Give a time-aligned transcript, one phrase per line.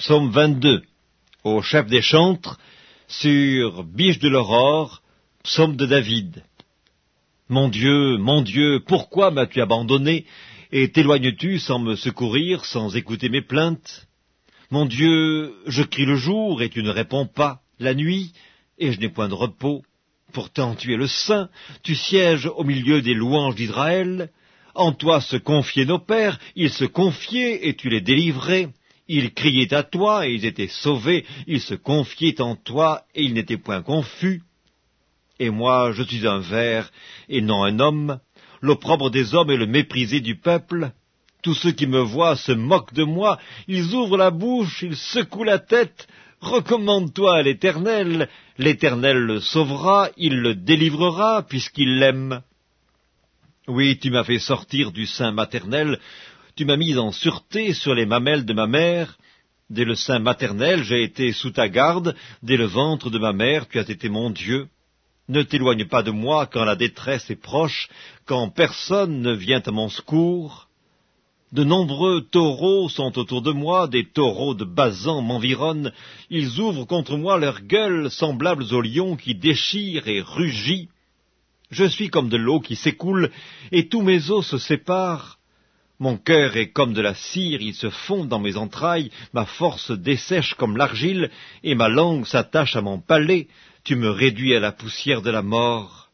[0.00, 0.82] Psaume 22,
[1.44, 2.58] au chef des chantres,
[3.06, 5.02] sur Biche de l'aurore,
[5.42, 6.42] psaume de David.
[7.50, 10.24] Mon Dieu, mon Dieu, pourquoi m'as-tu abandonné,
[10.72, 14.06] et t'éloignes-tu sans me secourir, sans écouter mes plaintes?
[14.70, 18.32] Mon Dieu, je crie le jour, et tu ne réponds pas, la nuit,
[18.78, 19.82] et je n'ai point de repos.
[20.32, 21.50] Pourtant tu es le Saint,
[21.82, 24.30] tu sièges au milieu des louanges d'Israël.
[24.74, 28.70] En toi se confiaient nos pères, ils se confiaient, et tu les délivrais.
[29.12, 33.34] Ils criaient à toi, et ils étaient sauvés, ils se confiaient en toi, et ils
[33.34, 34.44] n'étaient point confus.
[35.40, 36.88] Et moi, je suis un ver,
[37.28, 38.20] et non un homme,
[38.60, 40.92] l'opprobre des hommes et le méprisé du peuple.
[41.42, 45.42] Tous ceux qui me voient se moquent de moi, ils ouvrent la bouche, ils secouent
[45.42, 46.06] la tête.
[46.40, 52.42] Recommande-toi à l'Éternel, l'Éternel le sauvera, il le délivrera, puisqu'il l'aime.
[53.66, 55.98] Oui, tu m'as fait sortir du sein maternel,
[56.60, 59.16] tu m'as mis en sûreté sur les mamelles de ma mère.
[59.70, 62.14] Dès le sein maternel, j'ai été sous ta garde.
[62.42, 64.68] Dès le ventre de ma mère, tu as été mon Dieu.
[65.30, 67.88] Ne t'éloigne pas de moi quand la détresse est proche,
[68.26, 70.68] quand personne ne vient à mon secours.
[71.50, 75.92] De nombreux taureaux sont autour de moi, des taureaux de Bazan m'environnent,
[76.28, 80.88] ils ouvrent contre moi leurs gueules semblables aux lions qui déchirent et rugissent.
[81.70, 83.30] Je suis comme de l'eau qui s'écoule,
[83.72, 85.39] et tous mes os se séparent.
[86.00, 89.90] Mon cœur est comme de la cire, il se fond dans mes entrailles, ma force
[89.90, 91.30] dessèche comme l'argile,
[91.62, 93.48] et ma langue s'attache à mon palais,
[93.84, 96.08] tu me réduis à la poussière de la mort.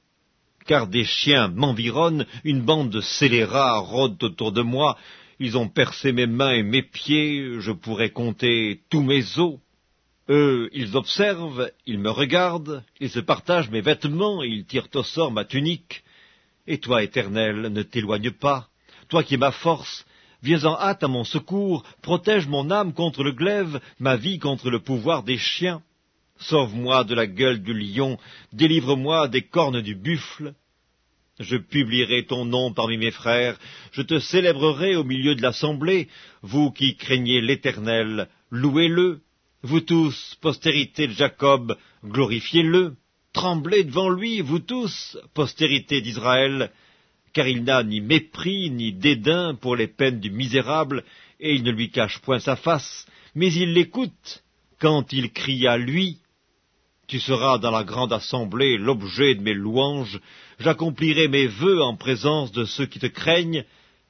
[0.67, 4.99] Car des chiens m'environnent, une bande de scélérats rôde autour de moi,
[5.39, 9.61] ils ont percé mes mains et mes pieds, je pourrais compter tous mes os.
[10.29, 15.31] Eux, ils observent, ils me regardent, ils se partagent mes vêtements, ils tirent au sort
[15.31, 16.03] ma tunique.
[16.67, 18.69] Et toi, Éternel, ne t'éloigne pas,
[19.09, 20.07] toi qui es ma force,
[20.43, 24.71] viens en hâte à mon secours, protège mon âme contre le glaive, ma vie contre
[24.71, 25.83] le pouvoir des chiens.
[26.39, 28.19] Sauve-moi de la gueule du lion,
[28.53, 30.55] délivre-moi des cornes du buffle.
[31.41, 33.59] Je publierai ton nom parmi mes frères,
[33.93, 36.09] je te célébrerai au milieu de l'assemblée,
[36.43, 39.21] vous qui craignez l'Éternel, louez-le.
[39.63, 42.95] Vous tous, postérité de Jacob, glorifiez-le.
[43.33, 46.71] Tremblez devant lui, vous tous, postérité d'Israël,
[47.37, 51.05] car il n'a ni mépris ni dédain pour les peines du misérable,
[51.39, 53.05] et il ne lui cache point sa face,
[53.35, 54.43] mais il l'écoute
[54.81, 56.17] quand il crie à lui.
[57.09, 60.19] Tu seras dans la grande assemblée l'objet de mes louanges,
[60.61, 63.67] j'accomplirai mes vœux en présence de ceux qui te craignent,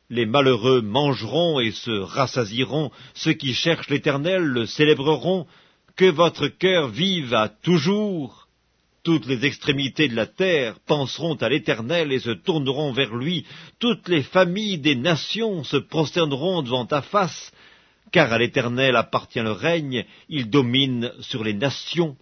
[0.09, 5.49] les malheureux mangeront et se rassasieront, ceux qui cherchent l'Éternel le célébreront,
[5.97, 8.46] que votre cœur vive à toujours.
[9.06, 13.47] Toutes les extrémités de la terre penseront à l'Éternel et se tourneront vers lui.
[13.78, 17.53] Toutes les familles des nations se prosterneront devant ta face,
[18.11, 22.16] car à l'Éternel appartient le règne, il domine sur les nations.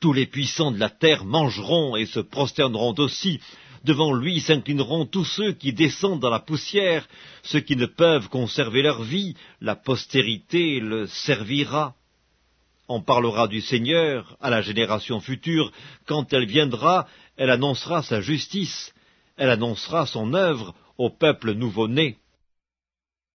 [0.00, 3.38] Tous les puissants de la terre mangeront et se prosterneront aussi.
[3.84, 7.06] Devant lui s'inclineront tous ceux qui descendent dans la poussière,
[7.42, 11.94] ceux qui ne peuvent conserver leur vie, la postérité le servira.
[12.88, 15.72] On parlera du Seigneur à la génération future.
[16.06, 17.06] Quand elle viendra,
[17.36, 18.92] elle annoncera sa justice,
[19.36, 22.18] elle annoncera son œuvre au peuple nouveau-né.